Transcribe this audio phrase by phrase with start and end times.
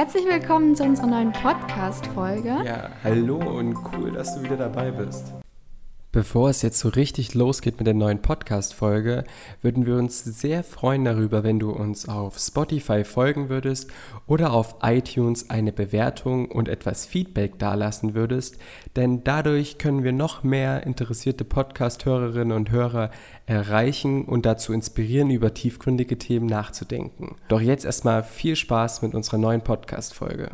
[0.00, 2.56] Herzlich willkommen zu unserer neuen Podcast-Folge.
[2.64, 5.34] Ja, hallo und cool, dass du wieder dabei bist.
[6.12, 9.22] Bevor es jetzt so richtig losgeht mit der neuen Podcast-Folge,
[9.62, 13.92] würden wir uns sehr freuen darüber, wenn du uns auf Spotify folgen würdest
[14.26, 18.58] oder auf iTunes eine Bewertung und etwas Feedback dalassen würdest,
[18.96, 23.12] denn dadurch können wir noch mehr interessierte Podcast-Hörerinnen und Hörer
[23.46, 27.36] erreichen und dazu inspirieren, über tiefgründige Themen nachzudenken.
[27.46, 30.50] Doch jetzt erstmal viel Spaß mit unserer neuen Podcast-Folge.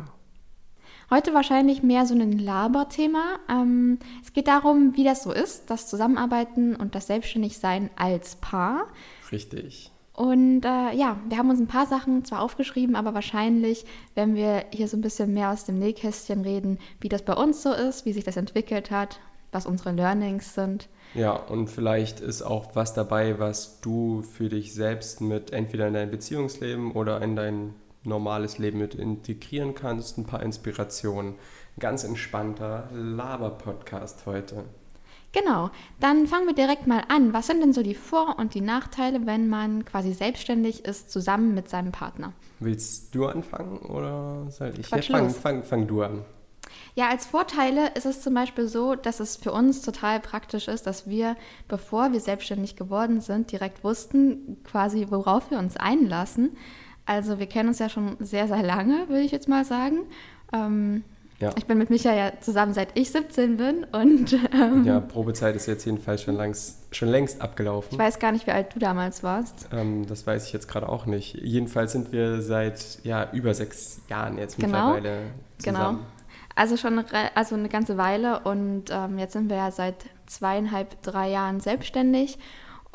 [1.09, 3.39] Heute wahrscheinlich mehr so ein Laberthema.
[3.49, 8.87] Ähm, es geht darum, wie das so ist, das Zusammenarbeiten und das Selbstständigsein als Paar.
[9.31, 9.91] Richtig.
[10.13, 13.85] Und äh, ja, wir haben uns ein paar Sachen zwar aufgeschrieben, aber wahrscheinlich,
[14.15, 17.63] wenn wir hier so ein bisschen mehr aus dem Nähkästchen reden, wie das bei uns
[17.63, 19.19] so ist, wie sich das entwickelt hat,
[19.53, 20.89] was unsere Learnings sind.
[21.13, 25.93] Ja, und vielleicht ist auch was dabei, was du für dich selbst mit entweder in
[25.93, 31.35] deinem Beziehungsleben oder in deinem normales Leben mit integrieren kannst, ein paar Inspirationen.
[31.79, 34.65] Ganz entspannter Laber-Podcast heute.
[35.33, 37.33] Genau, dann fangen wir direkt mal an.
[37.33, 41.53] Was sind denn so die Vor- und die Nachteile, wenn man quasi selbstständig ist, zusammen
[41.53, 42.33] mit seinem Partner?
[42.59, 44.87] Willst du anfangen oder soll ich?
[44.87, 46.25] Quatsch, ja, fang, fang, fang du an.
[46.95, 50.87] Ja, als Vorteile ist es zum Beispiel so, dass es für uns total praktisch ist,
[50.87, 51.35] dass wir,
[51.67, 56.57] bevor wir selbstständig geworden sind, direkt wussten, quasi, worauf wir uns einlassen.
[57.07, 60.01] Also wir kennen uns ja schon sehr, sehr lange, würde ich jetzt mal sagen.
[60.53, 61.03] Ähm,
[61.39, 61.51] Ja.
[61.55, 65.67] Ich bin mit Micha ja zusammen seit ich 17 bin und ähm, Ja, Probezeit ist
[65.67, 67.89] jetzt jedenfalls schon, langs, schon längst abgelaufen.
[67.93, 69.69] ich weiß gar nicht, wie alt du damals warst.
[69.71, 71.35] Ähm, das weiß ich jetzt gerade auch nicht.
[71.35, 74.93] Jedenfalls sind wir seit ja, über sechs Jahren jetzt Genau.
[74.95, 75.17] mittlerweile
[75.63, 75.77] Genau.
[75.79, 75.99] zusammen.
[76.55, 77.03] Also schon
[77.35, 82.39] also eine ganze Weile und ähm, jetzt sind wir ja seit zweieinhalb, drei Jahren selbstständig.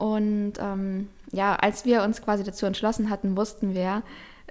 [0.03, 4.03] Und ähm, ja, als wir uns quasi dazu entschlossen hatten, wussten wir,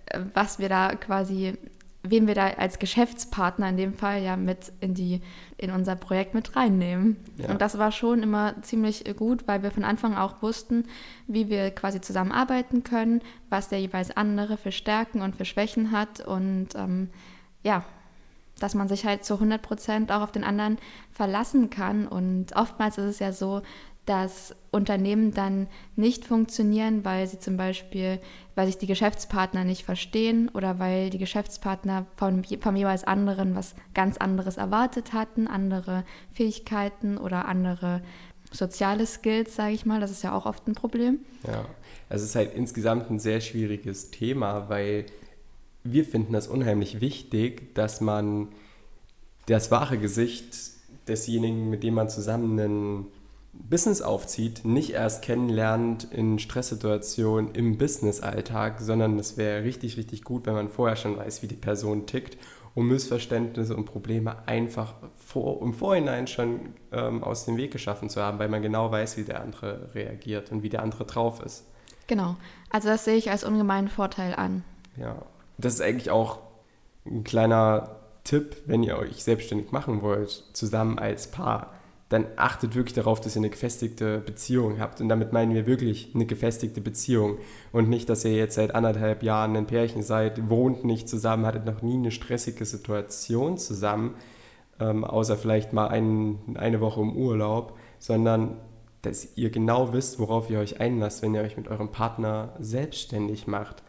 [0.06, 1.58] äh, was wir da quasi,
[2.04, 5.20] wen wir da als Geschäftspartner in dem Fall ja mit in die
[5.58, 7.18] in unser Projekt mit reinnehmen.
[7.36, 7.50] Ja.
[7.50, 10.86] Und das war schon immer ziemlich äh, gut, weil wir von Anfang auch wussten,
[11.28, 16.26] wie wir quasi zusammenarbeiten können, was der jeweils andere für Stärken und für Schwächen hat
[16.26, 17.10] und ähm,
[17.62, 17.84] ja,
[18.58, 20.78] dass man sich halt zu 100 Prozent auch auf den anderen
[21.12, 22.08] verlassen kann.
[22.08, 23.64] Und oftmals ist es ja so,
[24.06, 28.20] dass Unternehmen dann nicht funktionieren, weil sie zum Beispiel,
[28.56, 33.76] weil sich die Geschäftspartner nicht verstehen oder weil die Geschäftspartner von, vom jeweils anderen was
[33.94, 36.04] ganz anderes erwartet hatten, andere
[36.34, 38.02] Fähigkeiten oder andere
[38.52, 40.02] soziale Skills, sage ich mal.
[40.02, 41.20] Das ist ja auch oft ein Problem.
[41.48, 41.66] Ja,
[42.10, 45.06] es ist halt insgesamt ein sehr schwieriges Thema, weil
[45.84, 48.50] wir finden das unheimlich wichtig, dass man
[49.46, 50.58] das wahre Gesicht
[51.08, 53.06] desjenigen, mit dem man zusammen ein
[53.54, 60.46] Business aufzieht, nicht erst kennenlernt in Stresssituationen im Businessalltag, sondern es wäre richtig, richtig gut,
[60.46, 62.38] wenn man vorher schon weiß, wie die Person tickt,
[62.76, 68.22] um Missverständnisse und Probleme einfach vor, im Vorhinein schon ähm, aus dem Weg geschaffen zu
[68.22, 71.66] haben, weil man genau weiß, wie der andere reagiert und wie der andere drauf ist.
[72.08, 72.38] Genau.
[72.70, 74.64] Also das sehe ich als ungemeinen Vorteil an.
[74.98, 75.22] Ja,
[75.58, 76.40] das ist eigentlich auch
[77.06, 81.74] ein kleiner Tipp, wenn ihr euch selbstständig machen wollt, zusammen als Paar.
[82.12, 85.00] Dann achtet wirklich darauf, dass ihr eine gefestigte Beziehung habt.
[85.00, 87.38] Und damit meinen wir wirklich eine gefestigte Beziehung.
[87.72, 91.66] Und nicht, dass ihr jetzt seit anderthalb Jahren ein Pärchen seid, wohnt nicht zusammen, hattet
[91.66, 94.16] noch nie eine stressige Situation zusammen,
[94.82, 98.58] ähm, außer vielleicht mal ein, eine Woche im Urlaub, sondern
[99.04, 103.48] dass ihr genau wisst, worauf ihr euch einlasst, wenn ihr euch mit eurem Partner selbstständig
[103.48, 103.84] macht.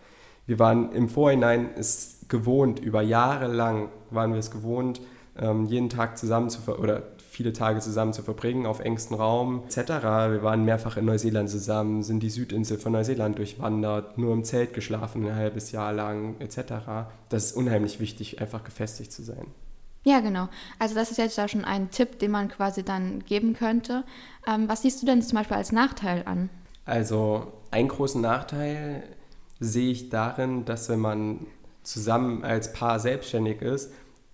[0.46, 5.00] Wir waren im Vorhinein es gewohnt, über Jahre lang waren wir es gewohnt,
[5.36, 9.62] ähm, jeden Tag zusammen zu ver oder viele Tage zusammen zu verbringen, auf engstem Raum
[9.64, 9.78] etc.
[9.78, 14.74] Wir waren mehrfach in Neuseeland zusammen, sind die Südinsel von Neuseeland durchwandert, nur im Zelt
[14.74, 17.08] geschlafen ein halbes Jahr lang etc.
[17.30, 19.46] Das ist unheimlich wichtig, einfach gefestigt zu sein.
[20.04, 20.48] Ja, genau.
[20.78, 24.04] Also das ist jetzt da schon ein Tipp, den man quasi dann geben könnte.
[24.46, 26.50] Ähm, was siehst du denn zum Beispiel als Nachteil an?
[26.84, 29.04] Also einen großen Nachteil
[29.58, 31.46] sehe ich darin, dass wenn man
[31.82, 33.92] zusammen als Paar selbstständig ist,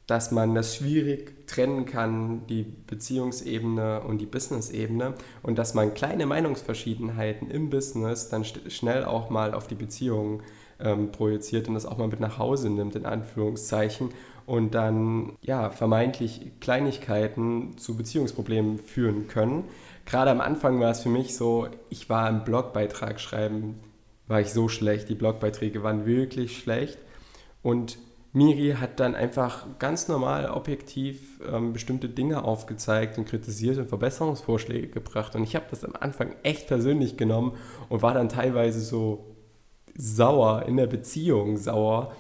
[0.09, 5.13] dass man das schwierig trennen kann, die Beziehungsebene und die Business-Ebene.
[5.43, 10.43] Und dass man kleine Meinungsverschiedenheiten im Business dann schnell auch mal auf die Beziehung
[10.81, 14.09] ähm, projiziert und das auch mal mit nach Hause nimmt, in Anführungszeichen,
[14.47, 19.65] und dann ja vermeintlich Kleinigkeiten zu Beziehungsproblemen führen können.
[20.07, 23.79] Gerade am Anfang war es für mich so, ich war im Blogbeitrag schreiben,
[24.27, 26.97] war ich so schlecht, die Blogbeiträge waren wirklich schlecht.
[27.63, 27.99] Und
[28.33, 34.89] Miri hat dann einfach ganz normal objektiv ähm, bestimmte Dinge aufgezeigt und kritisiert und Verbesserungsvorschläge
[34.89, 35.35] gebracht.
[35.35, 37.57] Und ich habe das am Anfang echt persönlich genommen
[37.89, 39.35] und war dann teilweise so
[39.97, 42.13] sauer, in der Beziehung sauer.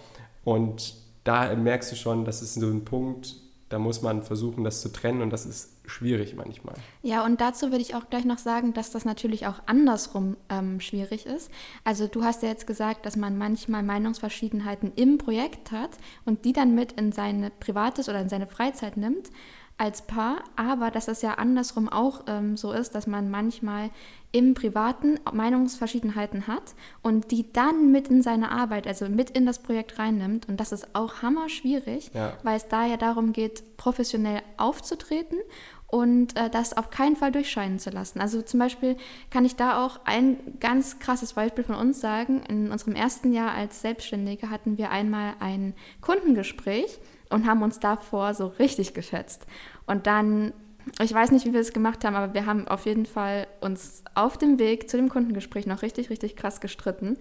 [0.44, 0.94] Und
[1.24, 3.36] da merkst du schon, das ist so ein Punkt,
[3.68, 6.74] da muss man versuchen, das zu trennen und das ist schwierig manchmal.
[7.02, 10.80] Ja, und dazu würde ich auch gleich noch sagen, dass das natürlich auch andersrum ähm,
[10.80, 11.50] schwierig ist.
[11.84, 15.90] Also du hast ja jetzt gesagt, dass man manchmal Meinungsverschiedenheiten im Projekt hat
[16.24, 19.30] und die dann mit in seine privates oder in seine Freizeit nimmt
[19.78, 23.90] als Paar, aber dass es ja andersrum auch ähm, so ist, dass man manchmal
[24.32, 29.60] im Privaten Meinungsverschiedenheiten hat und die dann mit in seine Arbeit, also mit in das
[29.60, 30.48] Projekt reinnimmt.
[30.48, 32.36] Und das ist auch hammer schwierig, ja.
[32.42, 35.38] weil es da ja darum geht, professionell aufzutreten
[35.86, 38.20] und äh, das auf keinen Fall durchscheinen zu lassen.
[38.20, 38.96] Also zum Beispiel
[39.30, 42.42] kann ich da auch ein ganz krasses Beispiel von uns sagen.
[42.48, 46.98] In unserem ersten Jahr als Selbstständige hatten wir einmal ein Kundengespräch
[47.30, 49.46] und haben uns davor so richtig geschätzt.
[49.86, 50.52] Und dann,
[51.00, 54.02] ich weiß nicht, wie wir es gemacht haben, aber wir haben auf jeden Fall uns
[54.14, 57.16] auf dem Weg zu dem Kundengespräch noch richtig, richtig krass gestritten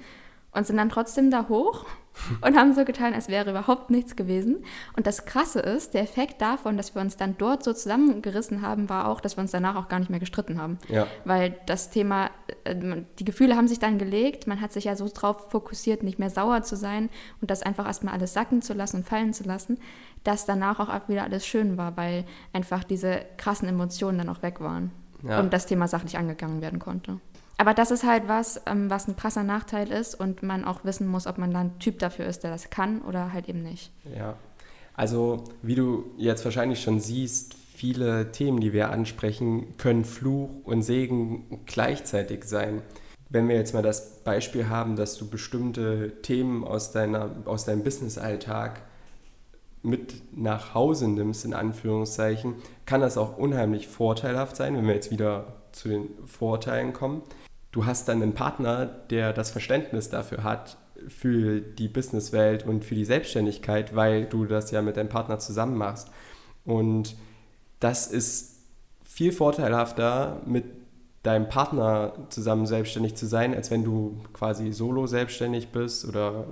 [0.52, 1.86] und sind dann trotzdem da hoch
[2.42, 4.64] und haben so getan, als wäre überhaupt nichts gewesen.
[4.96, 8.90] Und das Krasse ist, der Effekt davon, dass wir uns dann dort so zusammengerissen haben,
[8.90, 10.78] war auch, dass wir uns danach auch gar nicht mehr gestritten haben.
[10.90, 11.08] Ja.
[11.26, 12.30] Weil das Thema,
[12.64, 12.76] äh,
[13.20, 16.30] die Gefühle haben sich dann gelegt, man hat sich ja so drauf fokussiert, nicht mehr
[16.30, 17.10] sauer zu sein
[17.42, 19.80] und das einfach erstmal alles sacken zu lassen und fallen zu lassen,
[20.24, 24.60] dass danach auch wieder alles schön war, weil einfach diese krassen Emotionen dann auch weg
[24.60, 24.92] waren
[25.24, 25.40] ja.
[25.40, 27.20] und das Thema sachlich angegangen werden konnte.
[27.58, 31.08] Aber das ist halt was, ähm, was ein krasser Nachteil ist und man auch wissen
[31.08, 33.92] muss, ob man dann ein Typ dafür ist, der das kann oder halt eben nicht.
[34.16, 34.36] Ja,
[34.94, 40.84] also wie du jetzt wahrscheinlich schon siehst, viele Themen, die wir ansprechen, können Fluch und
[40.84, 42.82] Segen gleichzeitig sein.
[43.30, 47.84] Wenn wir jetzt mal das Beispiel haben, dass du bestimmte Themen aus, deiner, aus deinem
[47.84, 48.82] Business-Alltag
[49.84, 52.56] mit nach Hause nimmst, in Anführungszeichen,
[52.86, 57.22] kann das auch unheimlich vorteilhaft sein, wenn wir jetzt wieder zu den Vorteilen kommen
[57.78, 60.78] du hast dann einen Partner, der das Verständnis dafür hat,
[61.10, 65.78] für die Businesswelt und für die Selbstständigkeit, weil du das ja mit deinem Partner zusammen
[65.78, 66.10] machst.
[66.66, 67.16] Und
[67.80, 68.56] das ist
[69.04, 70.66] viel vorteilhafter, mit
[71.22, 76.46] deinem Partner zusammen selbstständig zu sein, als wenn du quasi solo selbstständig bist oder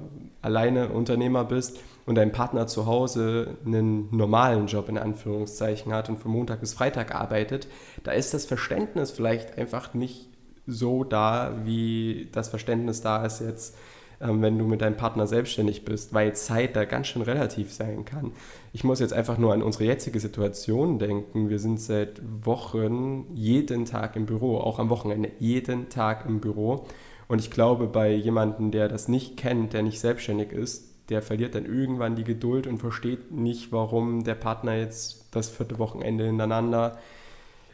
[0.44, 6.18] alleine Unternehmer bist und dein Partner zu Hause einen normalen Job in Anführungszeichen hat und
[6.18, 7.68] von Montag bis Freitag arbeitet.
[8.04, 10.35] Da ist das Verständnis vielleicht einfach nicht
[10.68, 13.76] so da, wie das Verständnis da ist jetzt,
[14.22, 18.06] ähm, wenn du mit deinem Partner selbstständig bist, weil Zeit da ganz schön relativ sein
[18.06, 18.32] kann.
[18.74, 21.50] Ich muss jetzt einfach nur an unsere jetzige Situation denken.
[21.50, 26.86] Wir sind seit Wochen jeden Tag im Büro, auch am Wochenende, jeden Tag im Büro.
[27.28, 31.56] Und ich glaube, bei jemandem, der das nicht kennt, der nicht selbstständig ist, der verliert
[31.56, 36.98] dann irgendwann die Geduld und versteht nicht, warum der Partner jetzt das vierte Wochenende hintereinander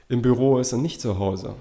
[0.10, 1.56] im Büro ist und nicht zu Hause.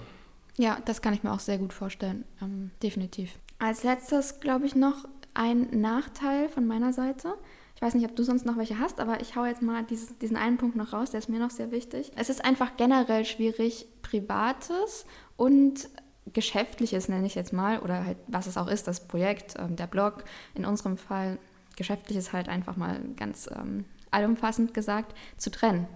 [0.56, 3.38] Ja, das kann ich mir auch sehr gut vorstellen, ähm, definitiv.
[3.58, 7.34] Als letztes, glaube ich, noch ein Nachteil von meiner Seite.
[7.76, 10.18] Ich weiß nicht, ob du sonst noch welche hast, aber ich haue jetzt mal dieses,
[10.18, 12.12] diesen einen Punkt noch raus, der ist mir noch sehr wichtig.
[12.16, 15.06] Es ist einfach generell schwierig, Privates
[15.36, 15.88] und
[16.32, 19.86] Geschäftliches, nenne ich jetzt mal, oder halt was es auch ist, das Projekt, ähm, der
[19.86, 20.24] Blog,
[20.54, 21.38] in unserem Fall
[21.76, 25.86] Geschäftliches halt einfach mal ganz ähm, allumfassend gesagt, zu trennen.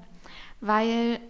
[0.60, 1.20] Weil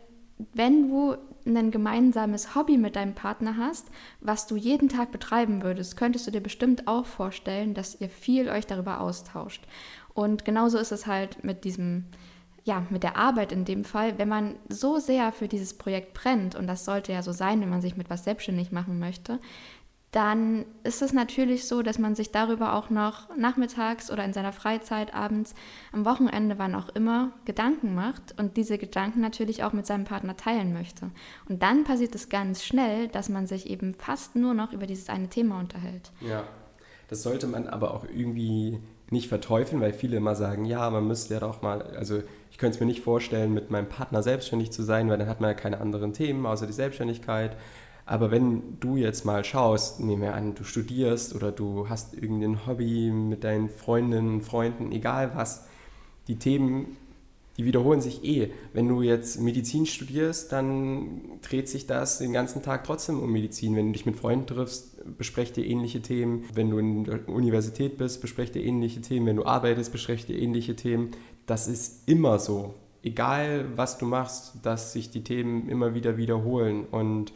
[0.53, 1.17] wenn du
[1.47, 3.89] ein gemeinsames Hobby mit deinem Partner hast,
[4.21, 8.49] was du jeden Tag betreiben würdest, könntest du dir bestimmt auch vorstellen, dass ihr viel
[8.49, 9.67] euch darüber austauscht.
[10.15, 12.07] Und genauso ist es halt mit diesem,
[12.65, 16.55] ja, mit der Arbeit in dem Fall, wenn man so sehr für dieses Projekt brennt,
[16.55, 19.39] und das sollte ja so sein, wenn man sich mit was selbstständig machen möchte,
[20.15, 24.53] dann ist es natürlich so, dass man sich darüber auch noch nachmittags oder in seiner
[24.53, 25.55] Freizeit, abends,
[25.93, 30.37] am Wochenende, wann auch immer, Gedanken macht und diese Gedanken natürlich auch mit seinem Partner
[30.37, 31.11] teilen möchte.
[31.49, 35.09] Und dann passiert es ganz schnell, dass man sich eben fast nur noch über dieses
[35.09, 36.13] eine Thema unterhält.
[36.21, 36.45] Ja,
[37.09, 38.79] das sollte man aber auch irgendwie
[39.11, 42.77] nicht verteufeln, weil viele immer sagen, ja, man müsste ja doch mal, also ich könnte
[42.77, 45.55] es mir nicht vorstellen, mit meinem Partner selbstständig zu sein, weil dann hat man ja
[45.55, 47.57] keine anderen Themen außer die Selbstständigkeit.
[48.07, 52.67] Aber wenn du jetzt mal schaust, nehmen wir an, du studierst oder du hast irgendein
[52.67, 55.67] Hobby mit deinen Freundinnen, Freunden, egal was,
[56.29, 56.97] die Themen,
[57.57, 58.51] die wiederholen sich eh.
[58.73, 63.77] Wenn du jetzt Medizin studierst, dann dreht sich das den ganzen Tag trotzdem um Medizin.
[63.77, 66.45] Wenn du dich mit Freunden triffst, besprecht ihr ähnliche Themen.
[66.53, 69.27] Wenn du in der Universität bist, besprecht ihr ähnliche Themen.
[69.27, 71.13] Wenn du arbeitest, besprecht ihr ähnliche Themen.
[71.47, 72.75] Das ist immer so.
[73.05, 76.85] Egal was du machst, dass sich die Themen immer wieder wiederholen.
[76.91, 77.33] Und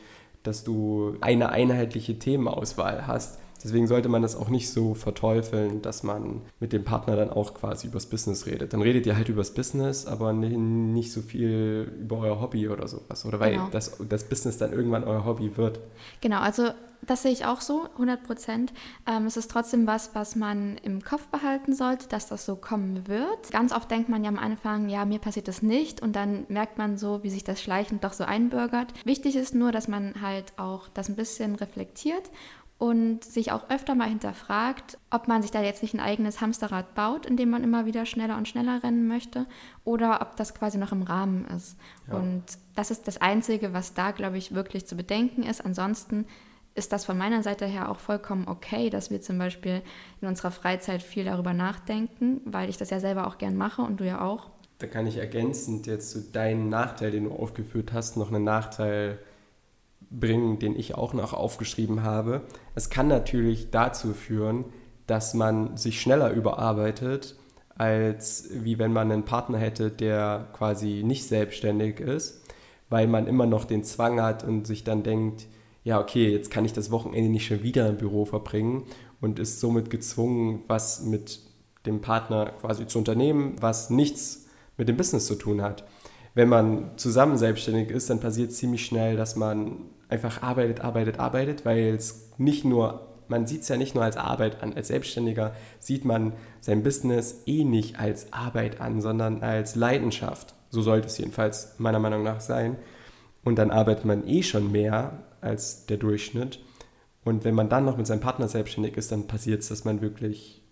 [0.48, 6.02] dass du eine einheitliche Themenauswahl hast, Deswegen sollte man das auch nicht so verteufeln, dass
[6.02, 8.72] man mit dem Partner dann auch quasi übers Business redet.
[8.72, 13.24] Dann redet ihr halt übers Business, aber nicht so viel über euer Hobby oder sowas.
[13.24, 13.68] Oder weil genau.
[13.70, 15.80] das, das Business dann irgendwann euer Hobby wird.
[16.20, 16.70] Genau, also
[17.02, 18.72] das sehe ich auch so, 100 Prozent.
[19.06, 23.06] Ähm, es ist trotzdem was, was man im Kopf behalten sollte, dass das so kommen
[23.06, 23.50] wird.
[23.50, 26.78] Ganz oft denkt man ja am Anfang, ja, mir passiert das nicht und dann merkt
[26.78, 28.92] man so, wie sich das schleichend doch so einbürgert.
[29.04, 32.30] Wichtig ist nur, dass man halt auch das ein bisschen reflektiert
[32.78, 36.94] und sich auch öfter mal hinterfragt, ob man sich da jetzt nicht ein eigenes Hamsterrad
[36.94, 39.46] baut, in dem man immer wieder schneller und schneller rennen möchte,
[39.84, 41.76] oder ob das quasi noch im Rahmen ist.
[42.06, 42.14] Ja.
[42.14, 42.44] Und
[42.76, 45.64] das ist das Einzige, was da, glaube ich, wirklich zu bedenken ist.
[45.64, 46.26] Ansonsten
[46.76, 49.82] ist das von meiner Seite her auch vollkommen okay, dass wir zum Beispiel
[50.20, 53.98] in unserer Freizeit viel darüber nachdenken, weil ich das ja selber auch gern mache und
[53.98, 54.50] du ja auch.
[54.78, 59.18] Da kann ich ergänzend jetzt zu deinem Nachteil, den du aufgeführt hast, noch einen Nachteil
[60.10, 62.42] bringen, den ich auch noch aufgeschrieben habe.
[62.74, 64.64] Es kann natürlich dazu führen,
[65.06, 67.36] dass man sich schneller überarbeitet,
[67.76, 72.42] als wie wenn man einen Partner hätte, der quasi nicht selbstständig ist,
[72.88, 75.46] weil man immer noch den Zwang hat und sich dann denkt,
[75.84, 78.84] ja, okay, jetzt kann ich das Wochenende nicht schon wieder im Büro verbringen
[79.20, 81.40] und ist somit gezwungen, was mit
[81.86, 84.46] dem Partner quasi zu unternehmen, was nichts
[84.76, 85.84] mit dem Business zu tun hat.
[86.34, 91.64] Wenn man zusammen selbstständig ist, dann passiert ziemlich schnell, dass man einfach arbeitet, arbeitet, arbeitet,
[91.64, 95.54] weil es nicht nur, man sieht es ja nicht nur als Arbeit an, als Selbstständiger
[95.78, 100.54] sieht man sein Business eh nicht als Arbeit an, sondern als Leidenschaft.
[100.70, 102.76] So sollte es jedenfalls meiner Meinung nach sein.
[103.44, 106.60] Und dann arbeitet man eh schon mehr als der Durchschnitt.
[107.24, 110.00] Und wenn man dann noch mit seinem Partner selbstständig ist, dann passiert es, dass man
[110.00, 110.62] wirklich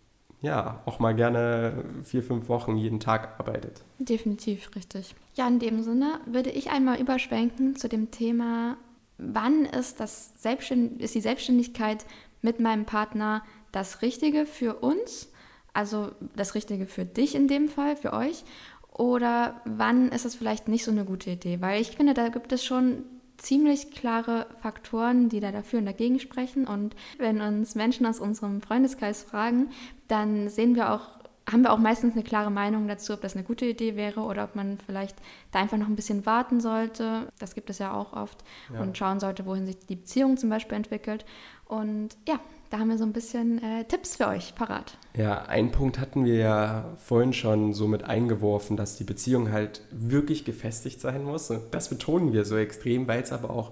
[0.43, 3.83] ja, auch mal gerne vier, fünf Wochen jeden Tag arbeitet.
[3.99, 5.15] Definitiv, richtig.
[5.35, 8.77] Ja, in dem Sinne würde ich einmal überschwenken zu dem Thema
[9.19, 12.05] wann ist, das Selbstständ ist die Selbstständigkeit
[12.43, 13.43] mit meinem Partner
[13.73, 15.31] das Richtige für uns,
[15.73, 18.45] also das Richtige für dich in dem Fall, für euch,
[18.93, 21.61] oder wann ist es vielleicht nicht so eine gute Idee?
[21.61, 23.05] Weil ich finde, da gibt es schon
[23.37, 26.67] ziemlich klare Faktoren, die da dafür und dagegen sprechen.
[26.67, 29.71] Und wenn uns Menschen aus unserem Freundeskreis fragen,
[30.09, 31.16] dann sehen wir auch
[31.51, 34.45] haben wir auch meistens eine klare Meinung dazu, ob das eine gute Idee wäre oder
[34.45, 35.17] ob man vielleicht
[35.53, 37.29] da einfach noch ein bisschen warten sollte.
[37.39, 38.81] Das gibt es ja auch oft ja.
[38.81, 41.25] und schauen sollte, wohin sich die Beziehung zum Beispiel entwickelt.
[41.67, 44.99] Und ja, da haben wir so ein bisschen äh, Tipps für euch parat.
[45.17, 49.83] Ja, einen Punkt hatten wir ja vorhin schon so mit eingeworfen, dass die Beziehung halt
[49.93, 51.51] wirklich gefestigt sein muss.
[51.51, 53.71] Und das betonen wir so extrem, weil es aber auch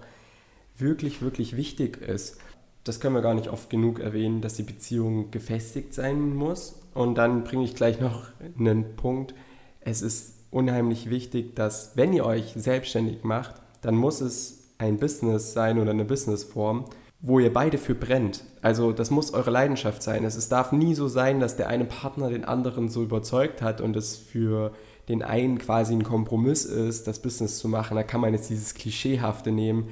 [0.77, 2.39] wirklich, wirklich wichtig ist
[2.85, 6.81] das können wir gar nicht oft genug erwähnen, dass die Beziehung gefestigt sein muss.
[6.93, 8.27] Und dann bringe ich gleich noch
[8.59, 9.35] einen Punkt.
[9.81, 15.55] Es ist unheimlich wichtig, dass wenn ihr euch selbstständig macht, dann muss es ein Business
[15.55, 16.85] sein oder eine Businessform,
[17.21, 18.45] wo ihr beide für brennt.
[18.61, 20.25] Also das muss eure Leidenschaft sein.
[20.25, 23.97] Es, darf nie so sein, dass der eine Partner den anderen so überzeugt hat und
[23.97, 24.73] es für
[25.09, 27.97] den einen quasi ein Kompromiss ist, das Business zu machen.
[27.97, 29.89] Da kann man jetzt dieses Klischeehafte nehmen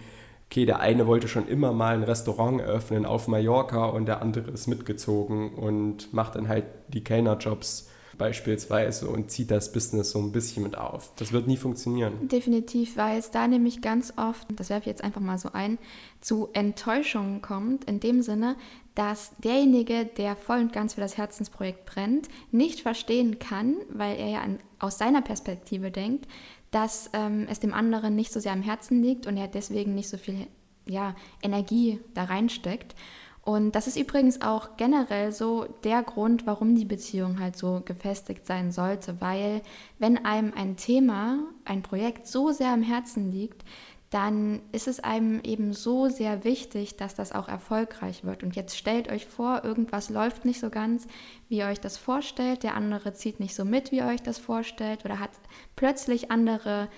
[0.53, 4.51] okay, der eine wollte schon immer mal ein Restaurant eröffnen auf Mallorca und der andere
[4.51, 10.31] ist mitgezogen und macht dann halt die Kellnerjobs beispielsweise und zieht das Business so ein
[10.31, 11.15] bisschen mit auf.
[11.17, 12.29] Das wird nie funktionieren.
[12.29, 15.79] Definitiv, weil es da nämlich ganz oft, das werfe ich jetzt einfach mal so ein,
[16.21, 18.57] zu Enttäuschungen kommt, in dem Sinne,
[18.95, 24.29] dass derjenige, der voll und ganz für das Herzensprojekt brennt, nicht verstehen kann, weil er
[24.29, 26.27] ja an, aus seiner Perspektive denkt,
[26.73, 30.09] dass ähm, es dem anderen nicht so sehr am Herzen liegt und er deswegen nicht
[30.09, 30.49] so viel
[30.87, 32.97] ja, Energie da reinsteckt.
[33.45, 38.47] Und das ist übrigens auch generell so der Grund, warum die Beziehung halt so gefestigt
[38.47, 39.63] sein sollte, weil
[39.99, 43.65] wenn einem ein Thema, ein Projekt so sehr am Herzen liegt,
[44.13, 48.43] dann ist es einem eben so sehr wichtig, dass das auch erfolgreich wird.
[48.43, 51.07] Und jetzt stellt euch vor, irgendwas läuft nicht so ganz,
[51.49, 54.37] wie ihr euch das vorstellt, der andere zieht nicht so mit, wie ihr euch das
[54.37, 55.31] vorstellt oder hat
[55.77, 56.89] plötzlich andere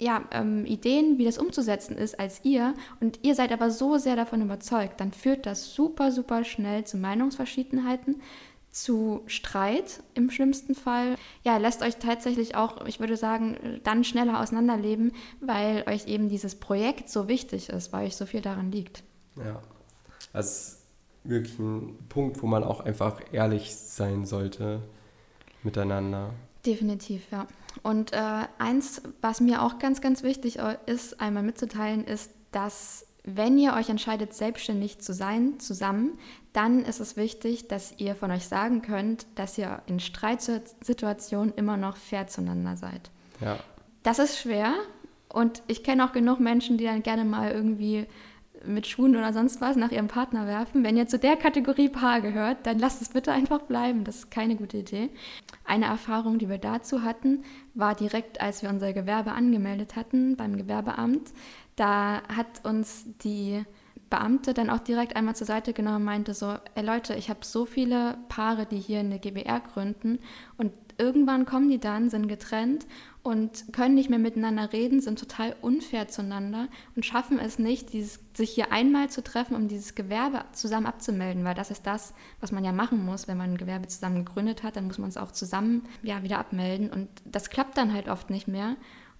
[0.00, 2.74] ja, ähm, Ideen, wie das umzusetzen ist, als ihr.
[3.00, 6.96] Und ihr seid aber so sehr davon überzeugt, dann führt das super, super schnell zu
[6.96, 8.20] Meinungsverschiedenheiten,
[8.82, 11.16] zu Streit im schlimmsten Fall.
[11.42, 16.54] Ja, lässt euch tatsächlich auch, ich würde sagen, dann schneller auseinanderleben, weil euch eben dieses
[16.54, 19.02] Projekt so wichtig ist, weil euch so viel daran liegt.
[19.36, 19.60] Ja,
[20.32, 20.86] das ist
[21.24, 24.82] wirklich ein Punkt, wo man auch einfach ehrlich sein sollte
[25.62, 26.30] miteinander.
[26.64, 27.46] Definitiv, ja.
[27.82, 33.58] Und äh, eins, was mir auch ganz, ganz wichtig ist, einmal mitzuteilen, ist, dass wenn
[33.58, 36.18] ihr euch entscheidet, selbstständig zu sein, zusammen,
[36.52, 41.76] dann ist es wichtig, dass ihr von euch sagen könnt, dass ihr in Streitsituationen immer
[41.76, 43.10] noch fair zueinander seid.
[43.40, 43.58] Ja.
[44.02, 44.74] Das ist schwer
[45.28, 48.06] und ich kenne auch genug Menschen, die dann gerne mal irgendwie
[48.64, 50.82] mit Schuhen oder sonst was nach ihrem Partner werfen.
[50.82, 54.04] Wenn ihr zu der Kategorie Paar gehört, dann lasst es bitte einfach bleiben.
[54.04, 55.10] Das ist keine gute Idee.
[55.64, 57.44] Eine Erfahrung, die wir dazu hatten,
[57.74, 61.32] war direkt, als wir unser Gewerbe angemeldet hatten beim Gewerbeamt.
[61.78, 63.64] Da hat uns die
[64.10, 67.44] Beamte dann auch direkt einmal zur Seite genommen und meinte so, ey Leute, ich habe
[67.44, 70.18] so viele Paare, die hier eine GBR gründen
[70.56, 72.86] und irgendwann kommen die dann, sind getrennt
[73.22, 76.66] und können nicht mehr miteinander reden, sind total unfair zueinander
[76.96, 81.44] und schaffen es nicht, dieses, sich hier einmal zu treffen, um dieses Gewerbe zusammen abzumelden,
[81.44, 84.64] weil das ist das, was man ja machen muss, wenn man ein Gewerbe zusammen gegründet
[84.64, 88.08] hat, dann muss man es auch zusammen ja, wieder abmelden und das klappt dann halt
[88.08, 88.74] oft nicht mehr.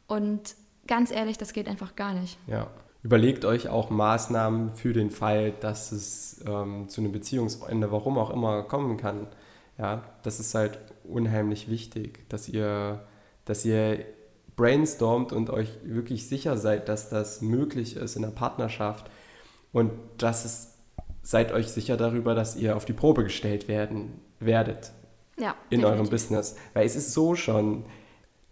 [0.09, 0.57] Und
[0.89, 2.39] ganz ehrlich, das geht einfach gar nicht.
[2.49, 2.67] Ja.
[3.05, 8.31] Überlegt euch auch Maßnahmen für den Fall, dass es ähm, zu einem Beziehungsende, warum auch
[8.31, 9.29] immer, kommen kann.
[9.79, 13.07] Ja, das ist halt unheimlich wichtig, dass ihr,
[13.45, 14.05] dass ihr
[14.57, 19.09] brainstormt und euch wirklich sicher seid, dass das möglich ist in der Partnerschaft
[19.73, 20.75] und dass es
[21.23, 24.93] seid euch sicher darüber, dass ihr auf die Probe gestellt werden werdet
[25.39, 25.85] ja, in definitiv.
[25.85, 26.57] eurem Business.
[26.73, 27.85] Weil es ist so schon,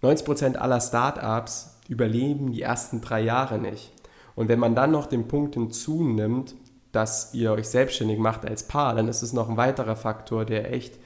[0.03, 3.93] 90% aller Startups überleben die ersten drei Jahre nicht.
[4.35, 6.55] Und wenn man dann noch den Punkt hinzunimmt,
[6.93, 10.73] dass ihr euch selbstständig macht als Paar, dann ist es noch ein weiterer Faktor, der
[10.73, 10.99] echt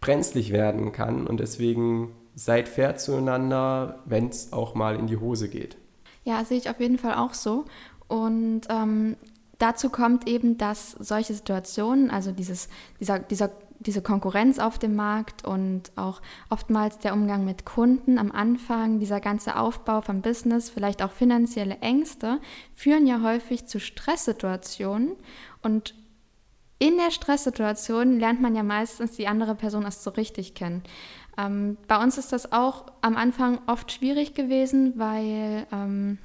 [0.00, 1.26] brenzlig werden kann.
[1.26, 5.76] Und deswegen seid fair zueinander, wenn es auch mal in die Hose geht.
[6.24, 7.64] Ja, sehe ich auf jeden Fall auch so.
[8.08, 9.16] Und ähm,
[9.58, 12.68] dazu kommt eben, dass solche Situationen, also dieses,
[13.00, 18.32] dieser, dieser diese Konkurrenz auf dem Markt und auch oftmals der Umgang mit Kunden am
[18.32, 22.40] Anfang, dieser ganze Aufbau vom Business, vielleicht auch finanzielle Ängste,
[22.74, 25.16] führen ja häufig zu Stresssituationen
[25.62, 25.94] und
[26.78, 30.82] in der Stresssituation lernt man ja meistens die andere Person erst so richtig kennen.
[31.38, 36.18] Ähm, bei uns ist das auch am Anfang oft schwierig gewesen, weil ähm,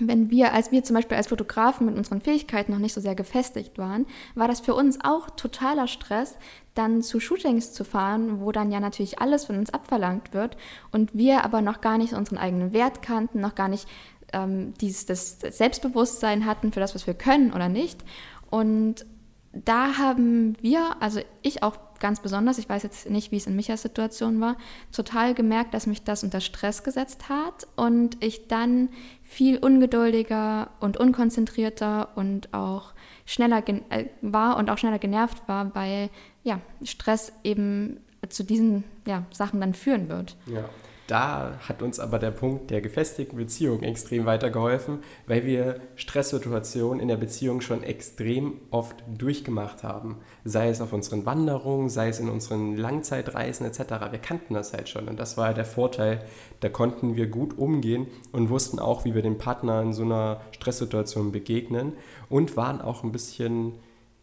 [0.00, 3.14] wenn wir, als wir zum Beispiel als Fotografen mit unseren Fähigkeiten noch nicht so sehr
[3.14, 6.36] gefestigt waren, war das für uns auch totaler Stress,
[6.74, 10.56] dann zu Shootings zu fahren, wo dann ja natürlich alles von uns abverlangt wird
[10.90, 13.88] und wir aber noch gar nicht unseren eigenen Wert kannten, noch gar nicht
[14.32, 18.02] ähm, dieses das Selbstbewusstsein hatten für das, was wir können oder nicht.
[18.50, 19.06] Und
[19.52, 23.56] da haben wir, also ich auch ganz besonders, ich weiß jetzt nicht, wie es in
[23.56, 24.56] Michas Situation war,
[24.92, 28.88] total gemerkt, dass mich das unter Stress gesetzt hat und ich dann
[29.22, 32.92] viel ungeduldiger und unkonzentrierter und auch
[33.26, 36.10] schneller äh, war und auch schneller genervt war, weil
[36.42, 40.36] ja, Stress eben zu diesen ja, Sachen dann führen wird.
[40.46, 40.68] Ja.
[41.06, 47.08] Da hat uns aber der Punkt der gefestigten Beziehung extrem weitergeholfen, weil wir Stresssituationen in
[47.08, 50.16] der Beziehung schon extrem oft durchgemacht haben.
[50.44, 53.80] Sei es auf unseren Wanderungen, sei es in unseren Langzeitreisen etc.
[54.10, 56.24] Wir kannten das halt schon und das war der Vorteil.
[56.60, 60.40] Da konnten wir gut umgehen und wussten auch, wie wir dem Partner in so einer
[60.52, 61.92] Stresssituation begegnen
[62.30, 63.74] und waren auch ein bisschen,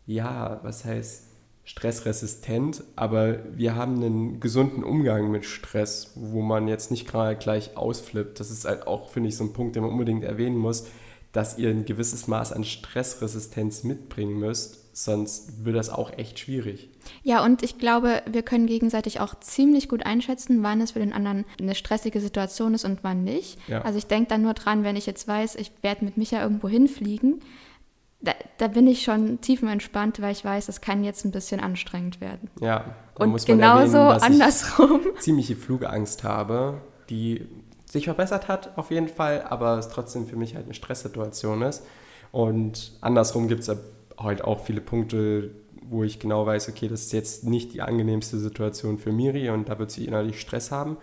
[0.07, 1.27] ja, was heißt
[1.71, 7.77] stressresistent, aber wir haben einen gesunden Umgang mit Stress, wo man jetzt nicht gerade gleich
[7.77, 8.41] ausflippt.
[8.41, 10.87] Das ist halt auch, finde ich, so ein Punkt, den man unbedingt erwähnen muss,
[11.31, 16.89] dass ihr ein gewisses Maß an Stressresistenz mitbringen müsst, sonst wird das auch echt schwierig.
[17.23, 21.13] Ja, und ich glaube, wir können gegenseitig auch ziemlich gut einschätzen, wann es für den
[21.13, 23.57] anderen eine stressige Situation ist und wann nicht.
[23.69, 23.81] Ja.
[23.83, 26.67] Also ich denke dann nur dran, wenn ich jetzt weiß, ich werde mit Micha irgendwo
[26.67, 27.39] hinfliegen,
[28.21, 32.21] da, da, bin ich schon tiefenentspannt, weil ich weiß, das kann jetzt ein bisschen anstrengend
[32.21, 32.49] werden.
[32.59, 35.01] Ja, und genauso erwähnen, andersrum.
[35.15, 37.47] Ich ziemliche Flugangst habe, die
[37.85, 41.83] sich verbessert hat auf jeden Fall, aber es trotzdem für mich halt eine Stresssituation ist.
[42.31, 43.71] Und andersrum gibt es
[44.17, 45.51] halt auch viele Punkte,
[45.83, 49.67] wo ich genau weiß, okay, das ist jetzt nicht die angenehmste Situation für Miri und
[49.67, 50.97] da wird sie innerlich Stress haben.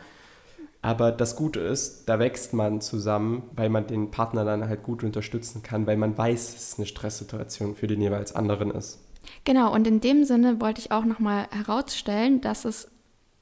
[0.89, 5.05] Aber das Gute ist, da wächst man zusammen, weil man den Partner dann halt gut
[5.05, 8.99] unterstützen kann, weil man weiß, dass es eine Stresssituation für den jeweils anderen ist.
[9.45, 12.89] Genau, und in dem Sinne wollte ich auch nochmal herausstellen, dass es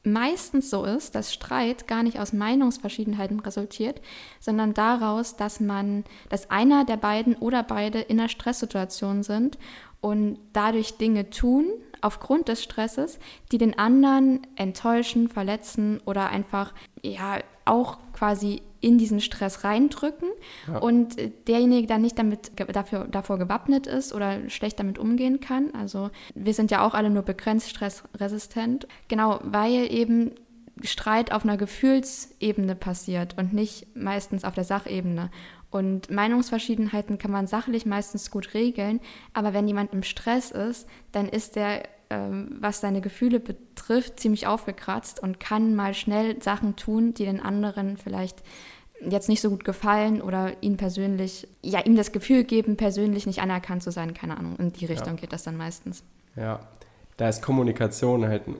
[0.03, 4.01] meistens so ist, dass Streit gar nicht aus Meinungsverschiedenheiten resultiert,
[4.41, 9.57] sondern daraus, dass man, dass einer der beiden oder beide in einer Stresssituation sind
[10.01, 11.67] und dadurch Dinge tun,
[12.01, 13.19] aufgrund des Stresses,
[13.51, 20.29] die den anderen enttäuschen, verletzen oder einfach ja auch quasi in diesen Stress reindrücken
[20.69, 20.79] ja.
[20.79, 21.17] und
[21.49, 25.75] derjenige dann nicht damit dafür, davor gewappnet ist oder schlecht damit umgehen kann.
[25.75, 28.87] Also wir sind ja auch alle nur begrenzt stressresistent.
[29.09, 30.33] Genau, weil eben
[30.83, 35.31] Streit auf einer Gefühlsebene passiert und nicht meistens auf der Sachebene.
[35.71, 39.01] Und Meinungsverschiedenheiten kann man sachlich meistens gut regeln,
[39.33, 44.47] aber wenn jemand im Stress ist, dann ist der ähm, was seine Gefühle betrifft, ziemlich
[44.47, 48.43] aufgekratzt und kann mal schnell Sachen tun, die den anderen vielleicht
[49.01, 53.41] jetzt nicht so gut gefallen oder ihn persönlich, ja, ihm das Gefühl geben, persönlich nicht
[53.41, 54.57] anerkannt zu sein, keine Ahnung.
[54.57, 55.21] In die Richtung ja.
[55.21, 56.05] geht das dann meistens.
[56.37, 56.61] Ja,
[57.17, 58.57] da ist Kommunikation halt ein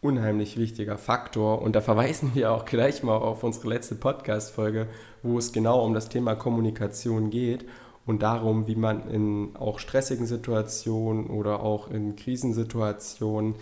[0.00, 4.86] unheimlich wichtiger Faktor und da verweisen wir auch gleich mal auf unsere letzte Podcast-Folge,
[5.22, 7.66] wo es genau um das Thema Kommunikation geht
[8.06, 13.56] und darum, wie man in auch stressigen Situationen oder auch in Krisensituationen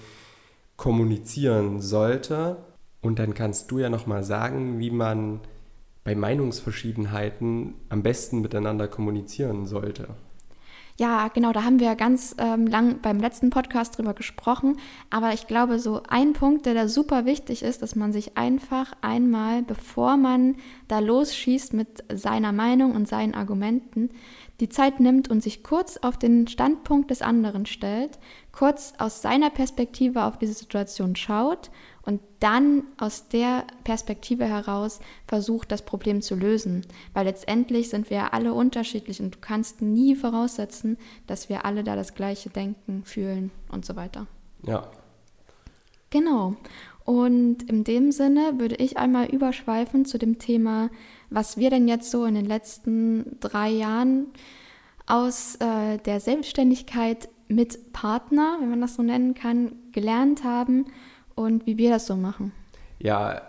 [0.76, 2.58] kommunizieren sollte.
[3.00, 5.40] Und dann kannst du ja nochmal sagen, wie man
[6.04, 10.08] bei Meinungsverschiedenheiten am besten miteinander kommunizieren sollte.
[10.98, 14.78] Ja, genau, da haben wir ganz ähm, lang beim letzten Podcast drüber gesprochen.
[15.10, 18.94] Aber ich glaube, so ein Punkt, der da super wichtig ist, dass man sich einfach
[19.02, 20.56] einmal, bevor man
[20.88, 24.08] da losschießt mit seiner Meinung und seinen Argumenten,
[24.60, 28.18] die Zeit nimmt und sich kurz auf den Standpunkt des anderen stellt,
[28.56, 31.70] kurz aus seiner Perspektive auf diese Situation schaut
[32.02, 36.86] und dann aus der Perspektive heraus versucht, das Problem zu lösen.
[37.12, 41.96] Weil letztendlich sind wir alle unterschiedlich und du kannst nie voraussetzen, dass wir alle da
[41.96, 44.26] das gleiche denken, fühlen und so weiter.
[44.62, 44.90] Ja.
[46.08, 46.56] Genau.
[47.04, 50.88] Und in dem Sinne würde ich einmal überschweifen zu dem Thema,
[51.28, 54.28] was wir denn jetzt so in den letzten drei Jahren
[55.06, 60.86] aus äh, der Selbstständigkeit mit Partner, wenn man das so nennen kann, gelernt haben
[61.34, 62.52] und wie wir das so machen.
[62.98, 63.42] Ja,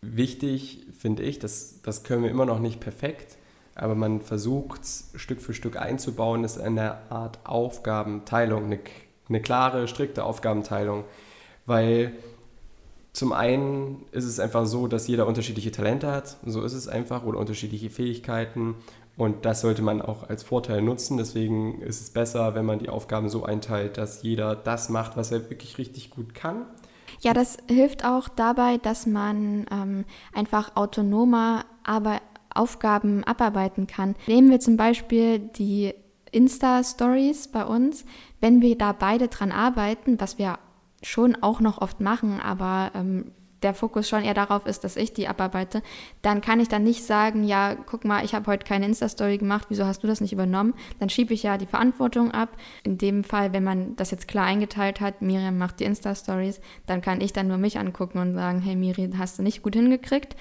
[0.00, 3.36] wichtig finde ich, das, das können wir immer noch nicht perfekt,
[3.74, 8.80] aber man versucht es Stück für Stück einzubauen, ist eine Art Aufgabenteilung, eine,
[9.28, 11.04] eine klare, strikte Aufgabenteilung,
[11.66, 12.12] weil
[13.12, 17.24] zum einen ist es einfach so, dass jeder unterschiedliche Talente hat, so ist es einfach,
[17.24, 18.76] oder unterschiedliche Fähigkeiten
[19.18, 21.16] und das sollte man auch als Vorteil nutzen.
[21.16, 25.32] Deswegen ist es besser, wenn man die Aufgaben so einteilt, dass jeder das macht, was
[25.32, 26.66] er wirklich richtig gut kann.
[27.20, 32.20] Ja, das hilft auch dabei, dass man ähm, einfach autonomer aber
[32.54, 34.14] Aufgaben abarbeiten kann.
[34.28, 35.94] Nehmen wir zum Beispiel die
[36.30, 38.04] Insta-Stories bei uns.
[38.40, 40.60] Wenn wir da beide dran arbeiten, was wir
[41.02, 45.12] schon auch noch oft machen, aber ähm, der Fokus schon eher darauf ist, dass ich
[45.12, 45.82] die abarbeite,
[46.22, 49.66] dann kann ich dann nicht sagen, ja, guck mal, ich habe heute keine Insta-Story gemacht,
[49.68, 50.74] wieso hast du das nicht übernommen?
[50.98, 52.50] Dann schiebe ich ja die Verantwortung ab.
[52.84, 57.00] In dem Fall, wenn man das jetzt klar eingeteilt hat, Miriam macht die Insta-Stories, dann
[57.00, 60.36] kann ich dann nur mich angucken und sagen, hey Miri, hast du nicht gut hingekriegt.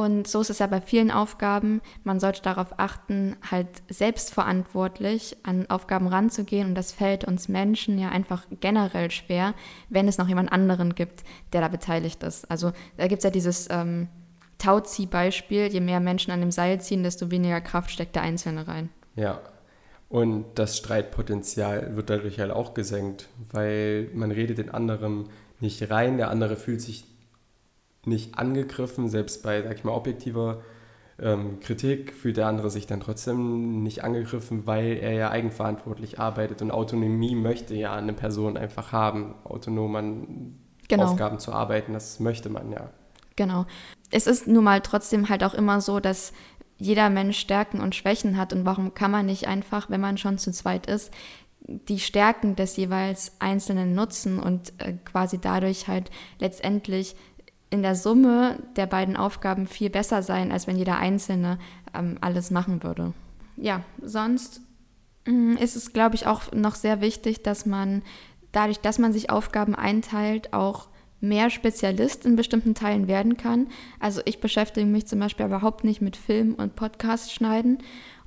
[0.00, 1.82] Und so ist es ja bei vielen Aufgaben.
[2.04, 6.68] Man sollte darauf achten, halt selbstverantwortlich an Aufgaben ranzugehen.
[6.68, 9.52] Und das fällt uns Menschen ja einfach generell schwer,
[9.90, 12.50] wenn es noch jemand anderen gibt, der da beteiligt ist.
[12.50, 14.08] Also da gibt es ja dieses ähm,
[14.56, 15.66] Tauzieh-Beispiel.
[15.66, 18.88] Je mehr Menschen an dem Seil ziehen, desto weniger Kraft steckt der Einzelne rein.
[19.16, 19.42] Ja.
[20.08, 25.28] Und das Streitpotenzial wird dadurch halt auch gesenkt, weil man redet den anderen
[25.60, 27.04] nicht rein, der andere fühlt sich
[28.04, 30.62] nicht angegriffen, selbst bei, sag ich mal, objektiver
[31.20, 36.62] ähm, Kritik fühlt der andere sich dann trotzdem nicht angegriffen, weil er ja eigenverantwortlich arbeitet
[36.62, 40.58] und Autonomie möchte ja eine Person einfach haben, autonom an
[40.88, 41.04] genau.
[41.04, 42.90] Aufgaben zu arbeiten, das möchte man ja.
[43.36, 43.66] Genau.
[44.10, 46.32] Es ist nun mal trotzdem halt auch immer so, dass
[46.78, 50.38] jeder Mensch Stärken und Schwächen hat und warum kann man nicht einfach, wenn man schon
[50.38, 51.12] zu zweit ist,
[51.60, 57.14] die Stärken des jeweils Einzelnen nutzen und äh, quasi dadurch halt letztendlich
[57.70, 61.58] in der Summe der beiden Aufgaben viel besser sein, als wenn jeder Einzelne
[61.94, 63.12] ähm, alles machen würde.
[63.56, 64.60] Ja, sonst
[65.26, 68.02] mm, ist es, glaube ich, auch noch sehr wichtig, dass man
[68.52, 70.88] dadurch, dass man sich Aufgaben einteilt, auch
[71.20, 73.68] mehr Spezialist in bestimmten Teilen werden kann.
[74.00, 77.78] Also ich beschäftige mich zum Beispiel überhaupt nicht mit Film und Podcast schneiden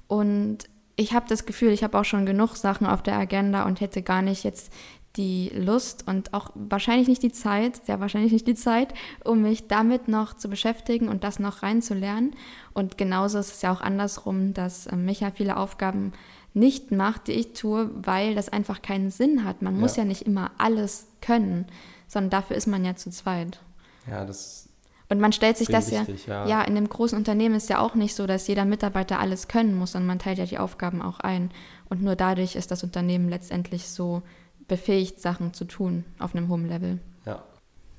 [0.07, 3.81] und ich habe das Gefühl, ich habe auch schon genug Sachen auf der Agenda und
[3.81, 4.71] hätte gar nicht jetzt
[5.15, 9.67] die Lust und auch wahrscheinlich nicht die Zeit, sehr wahrscheinlich nicht die Zeit, um mich
[9.67, 12.35] damit noch zu beschäftigen und das noch reinzulernen.
[12.73, 16.13] Und genauso ist es ja auch andersrum, dass äh, Micha viele Aufgaben
[16.55, 19.61] nicht macht, die ich tue, weil das einfach keinen Sinn hat.
[19.61, 19.81] Man ja.
[19.81, 21.65] muss ja nicht immer alles können,
[22.07, 23.59] sondern dafür ist man ja zu zweit.
[24.09, 24.69] Ja, das
[25.09, 27.79] und man stellt sich das wichtig, ja, ja, ja, in einem großen Unternehmen ist ja
[27.79, 31.03] auch nicht so, dass jeder Mitarbeiter alles können muss, sondern man teilt ja die Aufgaben
[31.03, 31.51] auch ein.
[31.87, 34.23] Und nur dadurch ist das Unternehmen letztendlich so
[34.67, 36.99] befähigt, Sachen zu tun auf einem hohen Level.
[37.25, 37.43] Ja.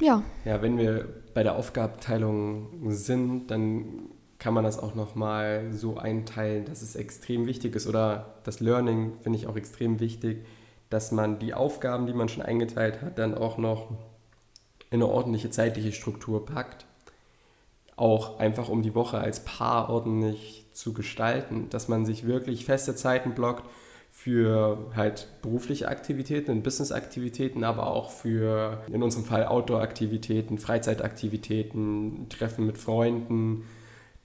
[0.00, 0.22] Ja.
[0.44, 6.66] Ja, wenn wir bei der Aufgabenteilung sind, dann kann man das auch nochmal so einteilen,
[6.66, 10.44] dass es extrem wichtig ist oder das Learning finde ich auch extrem wichtig,
[10.90, 13.90] dass man die Aufgaben, die man schon eingeteilt hat, dann auch noch
[14.90, 16.84] in eine ordentliche zeitliche Struktur packt.
[17.96, 22.94] Auch einfach um die Woche als Paar ordentlich zu gestalten, dass man sich wirklich feste
[22.94, 23.64] Zeiten blockt
[24.16, 32.64] für halt berufliche Aktivitäten und Business-Aktivitäten, aber auch für in unserem Fall Outdoor-Aktivitäten, Freizeitaktivitäten, Treffen
[32.64, 33.64] mit Freunden,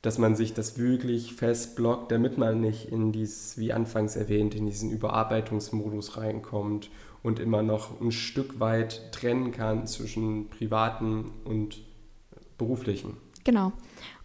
[0.02, 4.68] dass man sich das wirklich festblockt, damit man nicht in dieses, wie anfangs erwähnt, in
[4.68, 6.92] diesen Überarbeitungsmodus reinkommt
[7.24, 11.82] und immer noch ein Stück weit trennen kann zwischen privaten und
[12.58, 13.18] beruflichen.
[13.44, 13.74] Genau.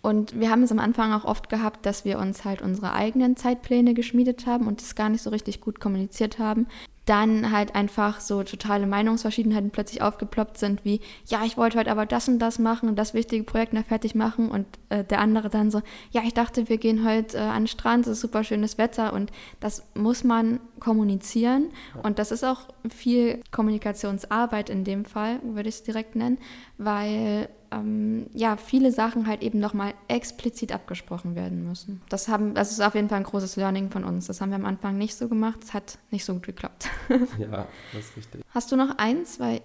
[0.04, 3.36] Und wir haben es am Anfang auch oft gehabt, dass wir uns halt unsere eigenen
[3.36, 6.66] Zeitpläne geschmiedet haben und das gar nicht so richtig gut kommuniziert haben.
[7.06, 12.04] Dann halt einfach so totale Meinungsverschiedenheiten plötzlich aufgeploppt sind, wie, ja, ich wollte heute aber
[12.04, 14.50] das und das machen und das wichtige Projekt noch fertig machen.
[14.50, 17.68] Und äh, der andere dann so, ja, ich dachte, wir gehen heute äh, an den
[17.68, 19.14] Strand, es ist super schönes Wetter.
[19.14, 21.70] Und das muss man kommunizieren.
[22.02, 26.36] Und das ist auch viel Kommunikationsarbeit in dem Fall, würde ich es direkt nennen,
[26.76, 32.02] weil ähm, ja, viele Sachen halt eben nochmal explizit abgesprochen werden müssen.
[32.08, 34.26] Das, haben, das ist auf jeden Fall ein großes Learning von uns.
[34.26, 35.60] Das haben wir am Anfang nicht so gemacht.
[35.62, 36.88] Es hat nicht so gut geklappt.
[37.38, 38.42] ja, das ist richtig.
[38.50, 39.40] Hast du noch eins?
[39.40, 39.60] Weil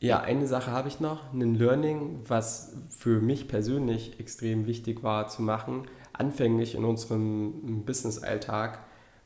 [0.00, 5.28] ja, eine Sache habe ich noch, ein Learning, was für mich persönlich extrem wichtig war
[5.28, 5.86] zu machen.
[6.12, 8.80] Anfänglich in unserem Business-Alltag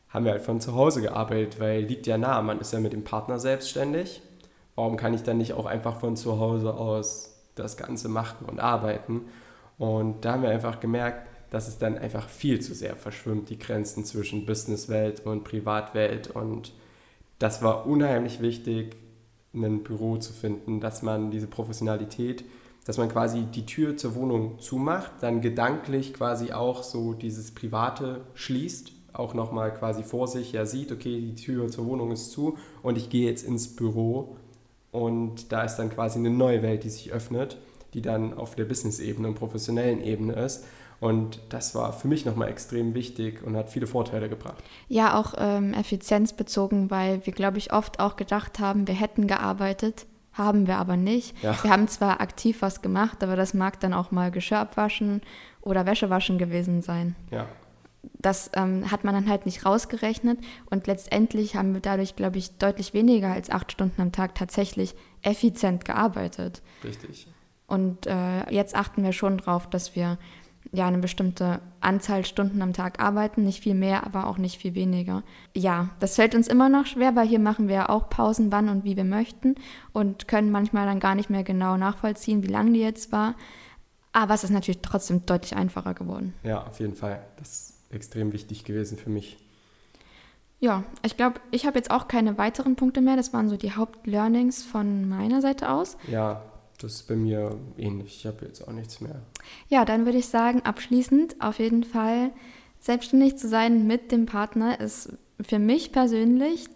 [0.09, 2.93] haben wir halt von zu Hause gearbeitet, weil liegt ja nah, man ist ja mit
[2.93, 4.23] dem Partner selbstständig.
[4.75, 8.61] Warum kann ich dann nicht auch einfach von zu Hause aus das Ganze machen und
[8.61, 9.23] arbeiten.
[9.79, 13.59] Und da haben wir einfach gemerkt, dass es dann einfach viel zu sehr verschwimmt, die
[13.59, 16.31] Grenzen zwischen Businesswelt und Privatwelt.
[16.31, 16.73] Und
[17.39, 18.97] das war unheimlich wichtig,
[19.55, 22.45] ein Büro zu finden, dass man diese Professionalität,
[22.85, 28.23] dass man quasi die Tür zur Wohnung zumacht, dann gedanklich quasi auch so dieses Private
[28.35, 32.59] schließt, auch nochmal quasi vor sich ja sieht, okay, die Tür zur Wohnung ist zu
[32.83, 34.37] und ich gehe jetzt ins Büro
[34.91, 37.59] und da ist dann quasi eine neue Welt, die sich öffnet,
[37.95, 40.65] die dann auf der Business-Ebene und professionellen Ebene ist.
[41.01, 44.63] Und das war für mich nochmal extrem wichtig und hat viele Vorteile gebracht.
[44.89, 50.07] Ja, auch ähm, effizienzbezogen, weil wir, glaube ich, oft auch gedacht haben, wir hätten gearbeitet,
[50.33, 51.41] haben wir aber nicht.
[51.43, 51.57] Ja.
[51.63, 55.23] Wir haben zwar aktiv was gemacht, aber das mag dann auch mal Geschirr abwaschen
[55.61, 57.15] oder Wäsche waschen gewesen sein.
[57.31, 57.47] Ja
[58.03, 60.39] das ähm, hat man dann halt nicht rausgerechnet
[60.71, 64.95] und letztendlich haben wir dadurch, glaube ich, deutlich weniger als acht Stunden am Tag tatsächlich
[65.23, 66.63] effizient gearbeitet.
[66.85, 67.29] Richtig.
[67.67, 70.19] Und äh, jetzt achten wir schon drauf, dass wir
[70.73, 74.75] ja eine bestimmte Anzahl Stunden am Tag arbeiten, nicht viel mehr, aber auch nicht viel
[74.75, 75.23] weniger.
[75.57, 78.69] Ja, das fällt uns immer noch schwer, weil hier machen wir ja auch Pausen, wann
[78.69, 79.55] und wie wir möchten
[79.93, 83.35] und können manchmal dann gar nicht mehr genau nachvollziehen, wie lang die jetzt war.
[84.13, 86.35] Aber es ist natürlich trotzdem deutlich einfacher geworden.
[86.43, 87.23] Ja, auf jeden Fall.
[87.37, 89.39] Das extrem wichtig gewesen für mich.
[90.61, 93.17] Ja, ich glaube, ich habe jetzt auch keine weiteren Punkte mehr.
[93.17, 95.97] Das waren so die Hauptlearnings von meiner Seite aus.
[96.11, 96.43] Ja,
[96.81, 98.19] das ist bei mir ähnlich.
[98.19, 99.23] Ich habe jetzt auch nichts mehr.
[99.69, 102.33] Ja, dann würde ich sagen, abschließend auf jeden Fall
[102.81, 106.67] selbstständig zu sein mit dem Partner ist für mich persönlich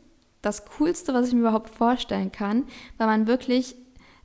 [0.42, 2.64] das Coolste, was ich mir überhaupt vorstellen kann,
[2.98, 3.76] weil man wirklich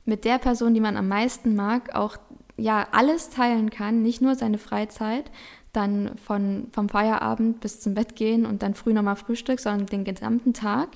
[0.04, 2.16] mit der Person, die man am meisten mag, auch
[2.56, 5.30] ja alles teilen kann, nicht nur seine Freizeit,
[5.72, 10.04] dann von, vom Feierabend bis zum Bett gehen und dann früh nochmal Frühstück, sondern den
[10.04, 10.88] gesamten Tag.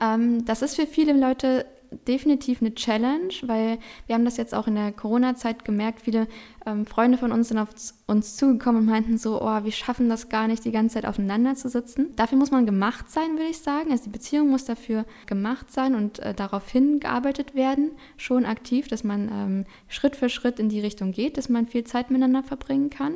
[0.00, 1.66] Ähm, das ist für viele Leute
[2.08, 6.02] definitiv eine Challenge, weil wir haben das jetzt auch in der Corona-Zeit gemerkt.
[6.02, 6.26] Viele
[6.66, 7.68] ähm, Freunde von uns sind auf
[8.06, 11.54] uns zugekommen und meinten so, oh, wir schaffen das gar nicht, die ganze Zeit aufeinander
[11.54, 12.14] zu sitzen.
[12.16, 13.90] Dafür muss man gemacht sein, würde ich sagen.
[13.90, 19.04] Also die Beziehung muss dafür gemacht sein und äh, darauf hingearbeitet werden, schon aktiv, dass
[19.04, 22.90] man ähm, Schritt für Schritt in die Richtung geht, dass man viel Zeit miteinander verbringen
[22.90, 23.14] kann.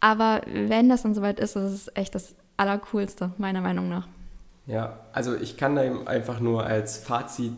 [0.00, 4.06] Aber wenn das dann soweit ist, ist es echt das Allercoolste, meiner Meinung nach.
[4.66, 7.54] Ja, also ich kann da einfach nur als Fazit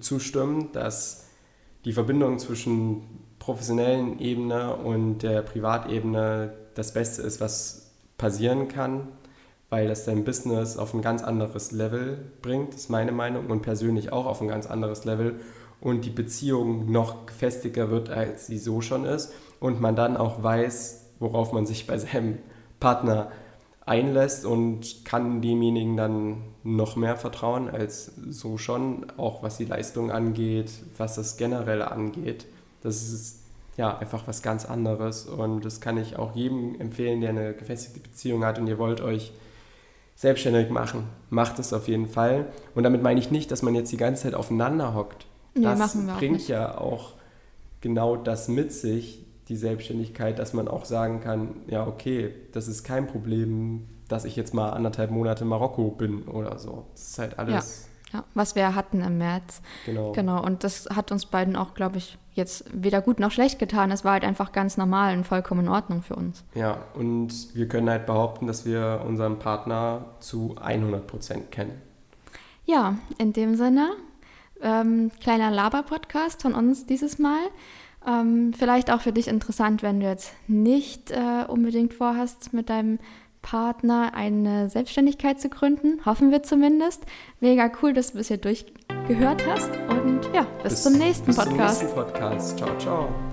[0.00, 1.26] zustimmen, dass
[1.84, 3.02] die Verbindung zwischen
[3.38, 9.08] professionellen Ebene und der Privatebene das Beste ist, was passieren kann,
[9.70, 14.12] weil das dein Business auf ein ganz anderes Level bringt, ist meine Meinung, und persönlich
[14.12, 15.40] auch auf ein ganz anderes Level
[15.80, 20.42] und die Beziehung noch gefestigter wird, als sie so schon ist und man dann auch
[20.42, 22.38] weiß, worauf man sich bei seinem
[22.80, 23.30] Partner
[23.86, 30.10] einlässt und kann demjenigen dann noch mehr vertrauen als so schon, auch was die Leistung
[30.10, 32.46] angeht, was das generell angeht.
[32.82, 33.40] Das ist
[33.78, 38.00] ja einfach was ganz anderes und das kann ich auch jedem empfehlen, der eine gefestigte
[38.00, 39.32] Beziehung hat und ihr wollt euch
[40.16, 41.04] selbstständig machen.
[41.30, 42.46] Macht es auf jeden Fall.
[42.74, 45.26] Und damit meine ich nicht, dass man jetzt die ganze Zeit aufeinander hockt.
[45.54, 47.12] Nee, das bringt ja auch
[47.80, 52.84] genau das mit sich, die Selbstständigkeit, dass man auch sagen kann, ja, okay, das ist
[52.84, 56.86] kein Problem, dass ich jetzt mal anderthalb Monate in Marokko bin oder so.
[56.92, 57.88] Das ist halt alles.
[58.12, 59.62] Ja, ja was wir hatten im März.
[59.86, 60.12] Genau.
[60.12, 60.42] Genau.
[60.42, 63.90] Und das hat uns beiden auch, glaube ich, jetzt weder gut noch schlecht getan.
[63.90, 66.44] Es war halt einfach ganz normal und vollkommen in Ordnung für uns.
[66.54, 71.80] Ja, und wir können halt behaupten, dass wir unseren Partner zu 100 Prozent kennen.
[72.64, 73.90] Ja, in dem Sinne,
[74.62, 77.40] ähm, kleiner Laber-Podcast von uns dieses Mal.
[78.06, 82.98] Ähm, vielleicht auch für dich interessant, wenn du jetzt nicht äh, unbedingt vorhast, mit deinem
[83.42, 86.04] Partner eine Selbstständigkeit zu gründen.
[86.04, 87.04] Hoffen wir zumindest.
[87.40, 89.70] Mega cool, dass du bis hier durchgehört hast.
[89.88, 91.80] Und ja, bis, bis zum nächsten bis Podcast.
[91.80, 92.58] Zum nächsten Podcast.
[92.58, 93.27] Ciao, ciao.